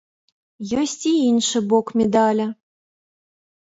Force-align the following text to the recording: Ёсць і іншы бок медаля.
Ёсць 0.85 0.97
і 1.11 1.13
іншы 1.29 1.63
бок 1.69 1.87
медаля. 2.05 2.53